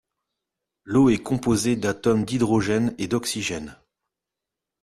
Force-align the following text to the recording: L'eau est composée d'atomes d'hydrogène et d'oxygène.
L'eau 0.83 1.11
est 1.11 1.19
composée 1.21 1.75
d'atomes 1.75 2.25
d'hydrogène 2.25 2.95
et 2.97 3.07
d'oxygène. 3.07 3.77